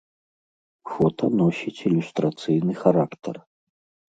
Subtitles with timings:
[0.93, 3.35] Фота носіць ілюстрацыйны характар.